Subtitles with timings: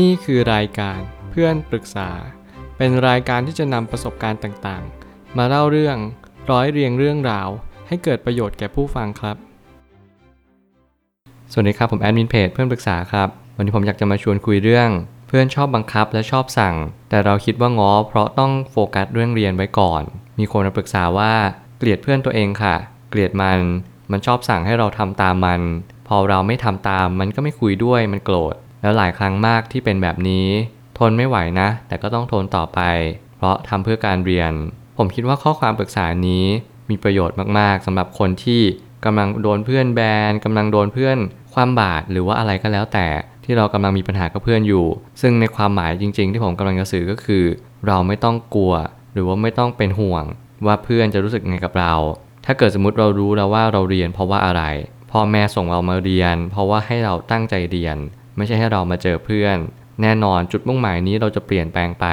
[0.00, 2.10] นี่คือรายการเพื่อนปรึกษา
[2.76, 5.96] เป็นรายการที่จะนำประสบการณ์ต่างๆ มาเล่าเรื่อง
[6.50, 7.48] ร้อยเรียงเรื่องราว
[7.88, 9.36] ให้เกิดประโยชน์แก่ผู้ฟังครับ
[11.52, 14.88] สวัสดีครับผมแอดมินเพจเพื่อนปรึกษาครับ วันนี้ผมอยากจะมาชวนคุยเรื่อง
[15.28, 16.74] เพื่อนชอบบังคับและชอบสั่ง
[17.08, 20.02] แต่เราคิดว่าง้อเพราะต้องโฟกัสเรื่องเรียนไว้ก่อน
[20.38, 21.32] มีคนมาปรึกษาว่า
[21.78, 22.76] เกลียดเพื่อนตัวเองค่ะ
[23.10, 23.60] เกลียดมัน
[24.10, 25.60] มันชอบสั่งให้เราทำตามมัน
[26.08, 30.46] พอเราไม่ทำตามมันก็ไม่คุยด้วยมันโกรธ แล้วหลายครั้งมากที่เป็นแบบนี้
[30.98, 32.80] ทนไม่ไหวนะ แต่ก็ต้องทนต่อไป
[33.36, 34.52] เพราะทำเพื่อการเรียน
[34.98, 36.44] ผมคิดว่าข้อความปรึกษานี้
[36.90, 38.62] มีประโยชน์มากๆสำหรับคนที่
[39.04, 40.00] กำลังโดนเพื่อนแบ
[40.30, 41.18] นกำลังโดนเพื่อน
[41.54, 43.06] ความบาดหรือว่าอะไรก็แล้วแต่
[43.44, 44.86] ที่เรากำลังมีปัญหากับเพื่อนอยู่
[45.20, 47.44] ซึ่งในความหมายจริง ๆ ที่ผมกำลังจะสื่อก็คือ
[47.86, 48.74] เราไม่ต้องกลัว
[49.12, 50.24] หรือว่าไม่ต้องเป็นห่วง
[50.66, 51.94] ว่าเพื่อนจะรู้สึกไงกับเรา
[52.44, 54.62] ถ้าเกิดสมมติเรารู้แล้วว่าเราเรียนเพราะว่าอะไร
[55.10, 57.96] พ่อแม่ส่งเรามาเรียน เพราะว่าให้เราตั้งใจเรียน
[58.36, 59.58] ไม่ใช่ให้เรามาเจอเพื่อน
[60.02, 62.06] แน่นอนจุดมุ่งหมายนี้เราจะเปลี่ยนแปลงไป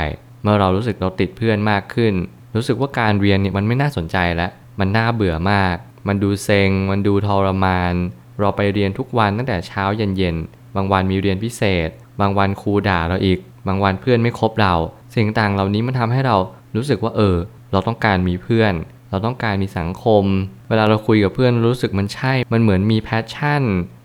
[0.44, 2.14] เมื่อเรารู้สึกเราติดเพื่อนมากขึ้น
[2.56, 5.76] รู้สึกว่าการเรียนเนี่ยมันไม่น่าสนใจแล้วมันน่าเบื่อมาก
[6.08, 7.94] มันดูเซ็ง มันดูทรมาน
[8.40, 11.90] เราไปเรียนทุกวันตั้งแต่เช้าเย็นๆบางวันมีเรียนพิเศษ
[12.22, 14.74] บางวันครูด่าเราอีก บางวันเพื่อนไม่คบเรา
[15.14, 16.36] สิ่งต่างเหล่านี้มันทำให้เรา
[16.76, 17.36] รู้สึกว่าเออ
[17.72, 18.74] เราต้องการมีเพื่อน
[19.10, 20.24] เราต้องการมีสังคม
[20.70, 23.64] เวลาเราคุยกับเพื่อนรู้สึกมันใช่ มันเหมือนมี passion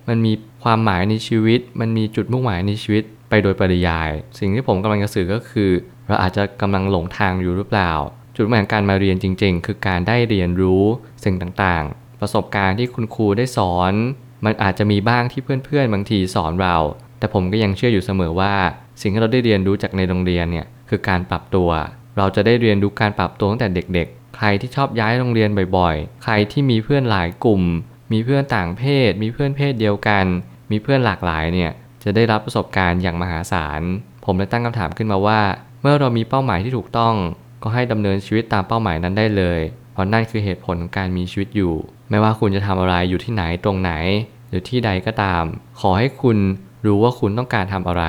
[0.08, 0.32] มันมี
[0.64, 5.70] ความหมายในชีวิต มันมีจุดมุ่งหมายในชีวิตไปโดยปริยาย สิ่งที่ผมกำลังจะสื่อก็คือ
[6.08, 7.92] เราอาจจะกำลังหลงทางอยู่หรือเปล่า
[8.36, 10.82] จุดหมายของการมาเรียนจริง ๆ คือการได้เรียนรู้
[11.24, 13.92] สิ่งต่างๆ ประสบการณ์ที่คุณครูได้สอน
[14.44, 16.76] มันอาจจะมีบ้างที่เพื่อนๆ บางทีสอนเรา
[17.18, 18.54] แต่ผมก็ยังเชื่ออยู่เสมอว่า
[19.00, 21.70] สิ่งที่เราได้เรียนรู้จากในโรงเรียนเนี่ยคือการปรับตัว
[22.18, 27.62] เราจะได้เรียนรู้การปรับตัวตั้งแต่เด็ก ๆ ใครที่ชอบย้ายโรงเรียนบ่อยๆ ใครที่มีเพื่อนหลายกลุ่ม
[28.12, 30.26] มีเพื่อนต่างเพศ มีเพื่อนเพศเดียวกัน
[30.70, 31.70] มีเพื่อนหลากหลายเนี่ย
[32.02, 33.80] จะได้รับประสบการณ์อย่างมหาศาล
[34.24, 35.40] ผมเลยตั้งคำถามขึ้นมาว่า
[35.82, 37.14] เมื่อเรามีเป้าหมายที่ถูกต้อง
[37.62, 39.60] ก็ให้ดำเนินชีวิตตามเป้าหมายนั้นได้เลย
[39.92, 41.74] เพราะนั่นคือเหตุผลของการมีชีวิตอยู่
[42.10, 43.92] ไม่ว่าคุณจะทำอะไรอยู่ที่ไหนตรงไหน
[44.48, 45.44] หรือที่ใดก็ตาม
[45.80, 46.38] ขอให้คุณ
[46.86, 48.04] รู้ว่าคุณต้องการทำอะไร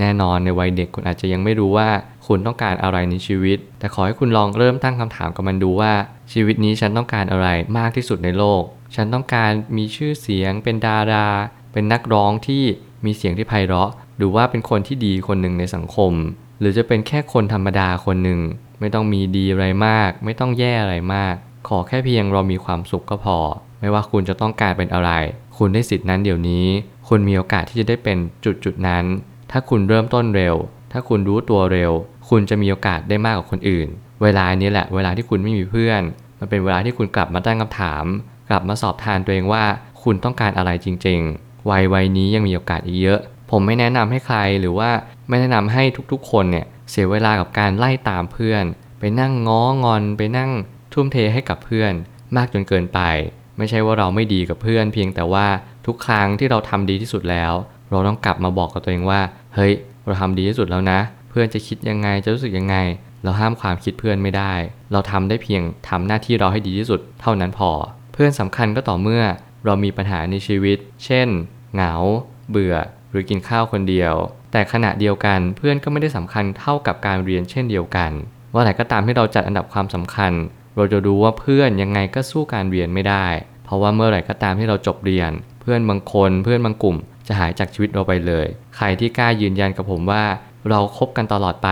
[0.00, 1.88] แน่นอนในวัยเด็กคุณอาจจะยังไม่รู้ว่า
[2.26, 5.92] คุณต้องการอะไรในชีวิต แต่ขอให้คุณลองเริ่มตั้งคำถามกับมันดูว่า
[6.32, 8.62] ชีวิตนี้ฉันต้องการอะไรมากที่สุดในโลก
[8.94, 11.28] ฉันต้องการมีชื่อเสียงเป็นดารา
[11.76, 12.64] เป็นนักร้องที่
[13.04, 16.12] มีเสียงที่ไพเราะ หรือว่าเป็นคนที่ดีคนหนึ่งในสังคม
[16.60, 18.40] หรือจะเป็นแค่คนธรรมดาคนหนึ่ง
[18.80, 21.34] ไม่ต้องมีดีอะไรมาก ไม่ต้องแย่อะไรมาก
[21.68, 23.38] ขอแค่เพียงเรามีความสุขก็พอ
[23.80, 25.10] ไม่ว่าคุณจะต้องการเป็นอะไร
[25.58, 26.66] คุณได้สิทธินั้นเดี๋ยวนี้
[27.08, 29.04] คุณมีโอกาสที่จะได้เป็นจุดจุดนั้น
[29.50, 30.54] ถ้าคุณเริ่มต้นเร็ว
[30.92, 31.92] ถ้าคุณรู้ตัวเร็ว
[32.28, 33.88] คุณจะมีโอกาสได้มากกว่าคนอื่น
[34.22, 36.02] เวลานี้แหละ เวลาที่คุณไม่มีเพื่อน
[36.38, 38.04] มันเป็นเวลาที่คุณกลับมาตั้งคำถาม
[38.48, 39.64] กลับมาสอบทานตัวเองว่า
[40.02, 44.90] คุณต้องการอะไรจริง ๆ วัยวัยนี้ยังมีโอกาสอีกเยอะ ผมไม่แนะนำให้ใครหรือว่า
[45.28, 45.82] ไม่แนะนำให้
[46.12, 48.64] ทุกๆ คนเนี่ยเสียเวลากับการไล่ตามเพื่อน
[48.98, 50.50] ไปนั่งง้องอน ไปนั่ง
[50.92, 51.92] ทุ่มเทให้กับเพื่อน
[52.36, 53.00] มากจนเกินไป
[53.58, 55.46] ไม่ใช่ว่าเราไม่ดีกับเพื่อน เพียงแต่ว่า
[55.86, 57.52] ทุกครั้งที่เราทำดีที่สุดแล้ว
[57.90, 59.20] เราต้องกลับมาบอกกับตัวเองว่า
[59.54, 59.72] เฮ้ย
[60.04, 60.98] เราทำดีที่สุดแล้วนะ
[61.30, 62.76] เพื่อนจะคิดยังไงจะรู้สึกยังไง
[63.22, 64.52] เราห้ามความคิดเพื่อนไม่ได้
[64.92, 67.70] เราทำได้เพียงทำหน้าที่เราให้ดีที่สุด เท่านั้นพอ
[68.12, 69.22] เพื่อนสำคัญก็ต่อเมื่อ
[69.64, 71.28] เรามีปัญหาในชีวิต เช่น
[71.76, 71.94] เหงา
[72.50, 72.76] เบื่อ
[73.10, 74.14] หรือกินข้าวคนเดียว
[74.52, 78.10] แต่ขณะเดียวกันเพื่อนก็ไม่ได้สำคัญเท่ากับการเรียนเช่นเดียวกัน
[78.52, 80.32] ว่าไหนก็ตามที่เราจัดอันดับความสำคัญ
[80.76, 83.26] เราจะรู้ว่าเพื่อนยังไงก็สู้การเรียนไม่ได้
[83.64, 90.24] เพราะว่าเมื่อไหร่ก็ตามที่เราจบเรียน เพื่อนบางคนเพื่อนบางกลุ่ม จะหายจากชีวิตเราไปเลย ใครที่กล้ายืนยันกับผมว่า
[90.70, 91.70] เราครบกันตลอดไป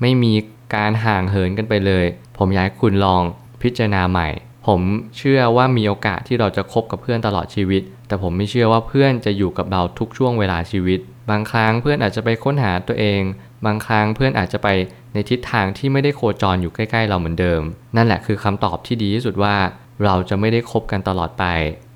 [0.00, 0.32] ไม่มี
[0.74, 2.04] การห่างเหินกันไปเลย
[2.38, 3.22] ผมอยากให้คุณลอง
[3.62, 4.28] พิจารณาใหม่
[4.66, 4.80] ผม
[5.16, 11.00] เชื่อว่ามีโอกาสที่เราจะคบกับเพื่อนตลอดชีวิต แต่ผมไม่เชื่อว่าเพื่อนจะอยู่กับเราทุกช่วงเวลาชีวิต
[11.30, 13.22] บางครั้งเพื่อนอาจจะไปค้นหาตัวเอง
[13.66, 14.68] บางครั้งเพื่อนอาจจะไป
[15.12, 17.62] ในทิศทางที่ไม่ได้โคจรอยู่ใกล้ๆ เราเหมือนเดิม
[17.96, 19.56] นั่นแหละคือคำตอบที่ดีที่สุดว่า
[20.04, 21.44] เราจะไม่ได้คบกันตลอดไป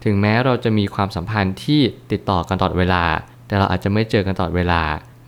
[0.05, 1.81] ถึงแม้เราจะมีความสัมพันธ์ที่
[2.13, 3.05] ติดต่อกันตลอดเวลา
[3.47, 4.83] แต่เราอาจจะไม่เจอกันตลอดเวลา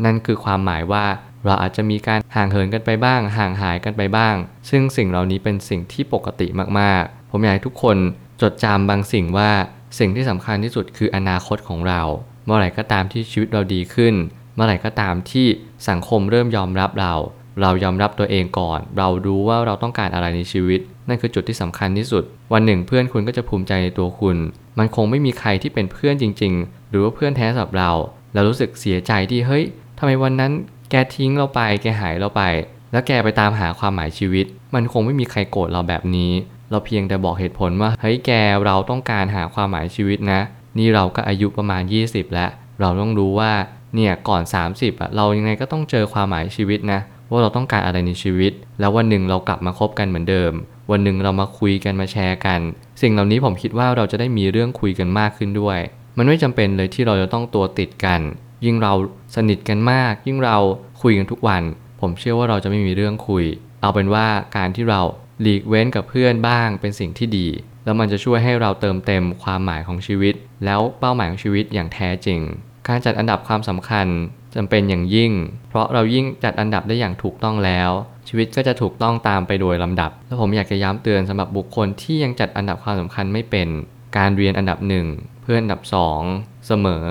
[0.04, 1.04] นั่นคือความหมายว่า
[1.46, 4.34] เราอาจจะมีการห่างเหินกันไปบ้าง ห่างหายกันไปบ้าง
[4.70, 6.46] ซึ่งสิ่งเหล่านี้เป็นสิ่งที่ปกติ
[6.80, 7.96] มากๆ ผมอยากให้ทุกคน
[8.42, 9.50] จดจำบางสิ่งว่า
[9.98, 12.02] สิ่งที่สำคัญที่สุดคืออนาคตของเรา
[12.44, 14.14] เมื่อไหร่ก็ตามที่ชีวิตเราดีขึ้น
[14.54, 15.46] เมื่อไหร่ก็ตามที่
[15.88, 17.14] สังคมเริ่มยอมรับเรา
[17.60, 24.36] เรายอมรับตัวเองก่อน เรารู้ว่าเราต้องการอะไรในชีวิต นั่นคือจุดที่สำคัญที่สุด วันหนึ่งเพื่อนคุณก็จะภูมิใจในตัวคุณ
[24.78, 27.90] มันคงไม่มีใครที่เป็นเพื่อนจริง ๆ หรือว่าเพื่อนแท้สำหรับเรา
[28.34, 29.64] เรารู้สึกเสียใจที่เฮ้ย
[29.98, 30.52] ทำไมวันนั้น
[30.90, 32.42] แกทิ้งเราไป แกหายเราไป
[32.92, 36.32] แล้วแกไปตามหาความหมายชีวิต มันคงไม่มีใครโกรธเราแบบนี้
[36.70, 38.30] เราเพียงแต่บอกเหตุผลว่าเฮ้ยแก
[38.64, 40.40] เราต้องการหาความหมายชีวิตนะ
[40.78, 42.50] นี่เราก็อายุประมาณ 20 แล้ว
[42.80, 43.52] เราต้องรู้ว่า
[43.94, 44.42] เนี่ยก่อน
[44.72, 47.00] 30อะเรายังไงก็ต้องเจอความหมายชีวิตนะ
[47.30, 50.52] ว่าเราต้องการอะไรในชีวิต แล้ววันหนึ่งเรากลับมาคบกันเหมือนเดิม
[50.90, 52.60] วันหนึ่งเรามาคุยกันมาแชร์กัน
[53.02, 55.78] สิ่งเหล่านี้ผมคิดว่าเราจะได้มีเรื่องคุยกันมากขึ้นด้วย
[56.16, 58.20] มันไม่จำเป็นเลยที่เราจะต้องตัวติดกัน
[58.64, 58.92] ยิ่งเรา
[59.36, 60.58] สนิทกันมาก ยิ่งเรา
[61.02, 61.62] คุยกันทุกวัน
[62.00, 63.44] ผมเชื่อว่าเราจะไม่มีเรื่องคุย
[63.82, 64.26] เอาเป็นว่า
[64.56, 65.00] การที่เรา
[65.40, 67.48] หลีกเว้นกับเพื่อนบ้างเป็นสิ่งที่ดี
[67.84, 72.40] แล้วมันจะช่วยให้เราเติมเต็มความหมายของชีวิต แล้วเป้าหมายของชีวิตอย่างแท้จริง
[72.88, 74.06] การจัดอันดับความสำคัญ
[74.54, 75.32] จำเป็นอย่างยิ่ง
[75.68, 77.90] เพราะเรายิ่งจัดอันดับได้อย่างถูกต้องแล้ว
[78.28, 83.68] ชีวิตก็จะถูกต้องตามไปโดยลำดับ และผมอยากจะย้ำเตือนสำหรับบุคคลที่ยังจัดอันดับความสำคัญไม่เป็น
[84.16, 85.06] การเรียนอันดับหนึ่ง
[85.42, 86.20] เพื่อนอันดับสอง
[86.66, 87.06] เสมอ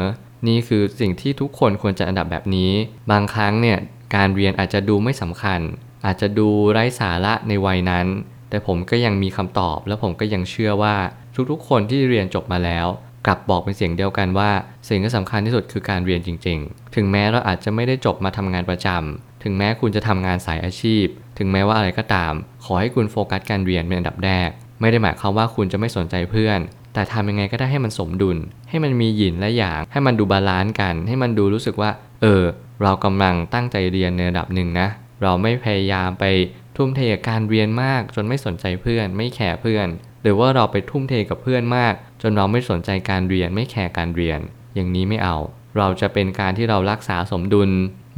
[0.47, 2.71] นี่คือสิ่งที่ทุกคนควรจัดอันดับแบบนี้
[3.12, 3.77] บางครั้งเนี่ย
[4.15, 5.59] การเรียนอาจจะดูไม่สำคัญ
[6.05, 8.07] อาจจะดูไร้สาระในวัยนั้น
[8.49, 10.95] แต่ผมก็ยังมีคำตอบ และผมก็ยังเชื่อว่า
[11.51, 12.88] ทุกๆ คนที่เรียนจบมาแล้ว
[13.25, 14.49] กลับบอกเป็นเสียงเดียวกันว่า
[14.89, 21.05] สิ่งที่สำคัญที่สุดคือการเรียนจริง ๆ ถึงแม้เราอาจจะไม่ได้จบมาทำงานประจำถึงแม้คุณจะทำงานสายอาชีพ
[21.38, 22.33] ถึงแม้ว่าอะไรก็ตาม
[22.63, 24.49] ขอให้คุณโฟกัสการเรียนเป็นอันดับแรก
[24.81, 26.59] ไม่ได้หมายความว่าคุณจะไม่สนใจเพื่อน
[26.94, 28.38] แต่ทำยังไงก็ได้ให้มันสมดุล
[28.69, 31.89] ให้มันมีหยินและหยาง ให้มันดู balance กัน ให้มันดูรู้สึกว่า
[32.21, 32.44] เออ
[32.83, 34.88] เรากำลังตั้งใจเรียนในระดับหนึ่งนะ
[35.21, 36.25] เราไม่พยายามไป
[36.75, 39.87] ทุ่มเทกับการเรียนมาก จนไม่สนใจเพื่อน ไม่แคร์เพื่อน
[40.21, 44.39] หรือว่าเราไปทุ่มเทกับเพื่อนมาก จนเราไม่สนใจการเรียนไม่แคร์การเรียน
[44.75, 45.37] อย่างนี้ไม่เอา
[45.77, 47.69] เราจะเป็นการที่เรารักษาสมดุล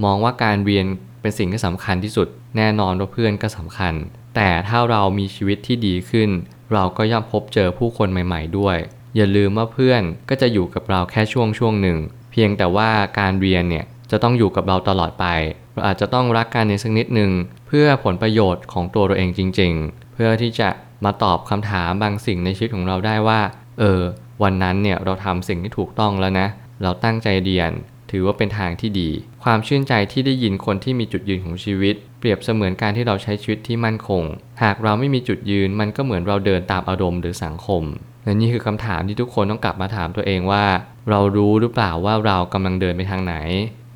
[0.04, 0.86] มองว่าการเรียน
[1.22, 3.94] เป็นสิ่งที่สำคัญที่สุด แน่นอนว่าเพื่อนก็สำคัญ
[4.36, 6.30] แต่ถ้าเรามีชีวิตที่ดีขึ้น
[6.74, 8.78] เราก็ย่อมพบเจอผู้คนใหม่ ๆ ด้วย
[9.16, 11.98] อย่าลืมว่าเพื่อนก็จะอยู่กับเราแค่ช่วงช่วงหนึ่ง
[12.32, 15.26] เพียงแต่ว่าการเรียนเนี่ยจะต้องอยู่กับเราตลอดไป
[15.80, 17.32] เราอาจจะต้องรักกันในสักนิดหนึ่ง
[17.68, 20.70] เพื่อผลประโยชน์ของตัวเราเองจริง ๆ เพื่อที่จะ
[21.06, 23.42] มาตอบคำถามบางสิ่งในชีวิตของเราได้ว่า
[23.80, 24.02] เออ
[24.44, 26.48] วันนั้นเนี่ยเราทำสิ่งที่ถูกต้องแล้วนะ
[26.84, 27.72] เราตั้งใจเรียน
[28.12, 29.10] ถือว่าเป็นทางที่ดี
[29.44, 34.24] ความชื่นใจที่ได้ยินคนที่มีจุดยืนของชีวิต เปรียบเสมือนการที่เราใช้ชีวิตที่มั่นคง
[34.64, 37.84] หากเราไม่มีจุดยืนมันก็เหมือนเราเดินตามอารมณ์หรือสังคม
[38.24, 40.66] และนี่คือคำถามที่ทุกคนต้องกลับมาถามตัวเองว่า
[41.10, 43.36] เรารู้หรือเปล่าว่าเรากำลังเดินไปทางไหน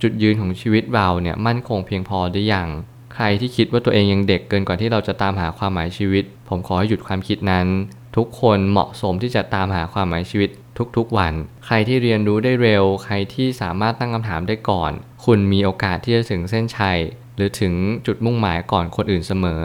[0.04, 2.70] จุดยืนของชีวิตเราเนี่ยมั่นคงเพียงพอหรือยัง
[3.14, 7.68] ใครที่คิดว่าตัวเองยังเด็กเกินกว่าที่เราจะตามหาความหมายชีวิต ผมขอให้หยุดความคิดนั้น
[8.16, 10.50] ทุกคนเหมาะสมที่จะตามหาความหมายชีวิต
[10.98, 11.34] ทุกๆวัน
[11.66, 14.92] ใครที่เรียนรู้ได้เร็ว ใครที่สามารถตั้งคำถามได้ก่อน
[15.26, 17.00] คุณมีโอกาสที่จะถึงเส้นชัย
[17.36, 17.74] หรือถึง
[18.06, 19.64] จุดมุ่งหมายก่อนคนอื่นเสมอ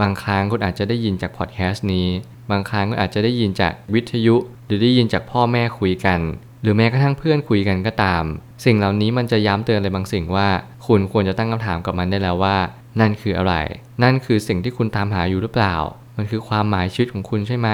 [0.00, 2.08] บางครั้งคุณอาจจะได้ยินจากพอดแคสต์นี้
[2.50, 4.36] บางครั้งคุณอาจจะได้ยินจากวิทยุ
[4.66, 6.20] หรือได้ยินจากพ่อแม่คุยกัน
[6.62, 8.24] หรือแม้กระทั่งเพื่อนคุยกันก็ตาม
[8.64, 10.48] สิ่งเหล่านี้มันจะย้ำเตือนอะไรบางสิ่งว่า
[10.86, 12.56] คุณควรจะตั้งคำถามกับมันได้แล้วว่า
[13.00, 13.54] นั่นคืออะไร
[14.02, 15.76] นั่นคือสิ่งที่คุณตามหาอยู่หรือเปล่า
[16.16, 17.68] มันคือความหมายชีวิตของคุณใช่ไหม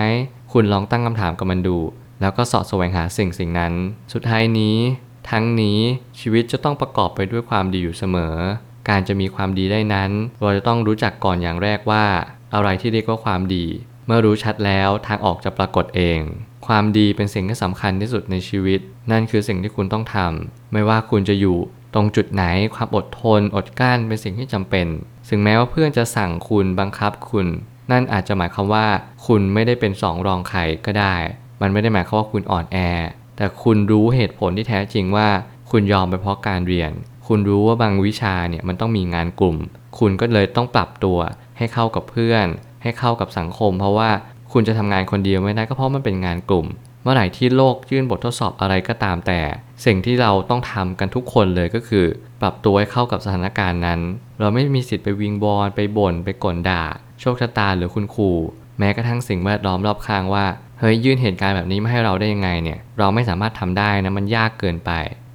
[0.52, 1.78] คุณลองตั้งคำถามกับมันดู
[2.20, 3.72] แล้วก็สาะแสวงหาสิ่งสิ่งนั้น
[4.12, 4.76] สุดท้ายนี้
[5.31, 5.78] ทั้งนี้
[6.20, 8.36] ชีวิตจะต้องประกอบไปด้วยความดีอยู่เสมอ
[8.88, 10.10] การจะมีความดีได้นั้น
[10.40, 12.04] เราจะต้องรู้จักก่อนอย่างแรกว่า
[12.54, 13.66] อะไรที่เรียกว่าความดี
[14.06, 16.20] เมื่อรู้ชัดแล้วทางออกจะปรากฏเอง
[16.66, 18.81] ความดีเป็นสิ่งที่สำคัญที่สุดในชีวิต
[19.11, 21.58] นั่นคือสิ่งที่คุณต้องทำไม่ว่าคุณจะอยู่
[21.94, 22.44] ตรงจุดไหน
[22.75, 24.87] ความอดทน อดกลั้นเป็นสิ่งที่จำเป็น
[25.28, 27.46] ถึงแม้ว่าเพื่อนจะสั่งคุณบังคับคุณ
[27.90, 28.87] นั่นอาจจะหมายความว่า
[29.26, 31.14] คุณไม่ได้เป็นสองรองใครก็ได้
[31.61, 32.78] มันไม่ได้หมายความว่าคุณอ่อนแอ
[33.37, 35.28] แต่คุณรู้เหตุผลที่แท้จริงว่า
[35.70, 36.90] คุณยอมไปเพราะการเรียน
[37.26, 39.56] คุณรู้ว่าบางวิชาเนี่ยมันต้องมีงานกลุ่ม
[39.98, 41.19] คุณก็เลยต้องปรับตัว
[41.58, 42.46] ให้เข้ากับเพื่อน
[42.82, 44.10] ให้เข้ากับสังคม เพราะว่า
[44.55, 46.67] คุณจะทำงานคนเดียวไม่ได้ก็เพราะมันเป็นงานกลุ่ม
[47.03, 49.41] เมื่อไหร่ที่โลกยื่นบททดสอบอะไรก็ตามแต่
[49.84, 52.06] สิ่งที่เราต้องทำกันทุกคนเลยก็คือ
[52.41, 54.01] ปรับตัวให้เข้ากับสถานการณ์นั้น
[54.41, 56.84] เราไม่มีสิทธิ์ไปวิงบอลไปบ่นไปก่นด่า
[57.20, 58.31] โชคชะตาหรือคุณครู
[58.79, 60.46] แม้กระทั่งสิ่งแวดล้อมรอบข้างว่า
[60.81, 64.91] เฮ้ยยื่นเหตุการณ์แบบนี้มาให้เราได้ยังไงเนี่ย เราไม่สามารถทำได้นะมันยากเกินไป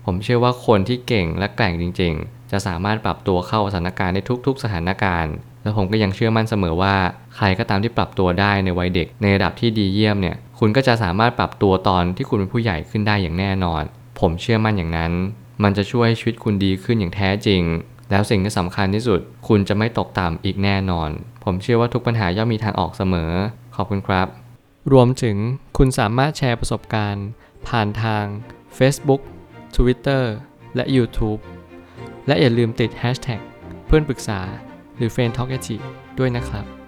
[0.05, 6.95] ผมเชื่อว่าคนที่เก่งและแกร่งจริง ๆ จะสามารถปรับตัวเข้าสถานการณ์ในทุก ๆ สถานการณ์ และผมก็ยังเชื่อมั่นเสมอว่า
[7.35, 13.83] ใครก็ตามที่ปรับตัวได้ในวัยเด็ก ในระดับที่ดีเยี่ยมเนี่ย คุณก็จะสามารถปรับตัวตอนที่คุณเป็นผู้ใหญ่ขึ้นได้อย่างแน่นอน
[14.19, 15.11] ผมเชื่อมั่นอย่างนั้น
[15.63, 17.61] มันจะช่วยให้ชีวิตคุณดีขึ้นอย่างแท้จริง
[18.11, 21.09] แล้วสิ่งที่สำคัญที่สุด คุณจะไม่ตกต่ำอีกแน่นอน
[21.43, 23.31] ผมเชื่อว่าทุกปัญหาย่อมมีทางออกเสมอ
[23.75, 24.27] ขอบคุณครับ
[24.91, 25.37] รวมถึง
[25.77, 27.27] คุณสามารถแชร์ประสบการณ์
[27.67, 28.25] ผ่านทาง
[28.77, 29.21] Facebook
[29.75, 30.23] Twitter
[30.75, 31.39] และ YouTube
[32.27, 33.41] และอย่าลืมติด Hashtag
[33.85, 34.39] เพื่อนปรึกษา
[34.99, 35.51] หรือ f r ร e n d t a l k
[36.19, 36.78] ด้วยนะครับ